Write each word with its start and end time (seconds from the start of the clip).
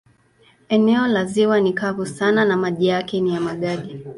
Eneo 0.69 1.07
la 1.07 1.25
ziwa 1.25 1.59
ni 1.59 1.73
kavu 1.73 2.05
sana 2.05 2.45
na 2.45 2.57
maji 2.57 2.87
yake 2.87 3.21
ni 3.21 3.33
ya 3.33 3.39
magadi. 3.41 4.05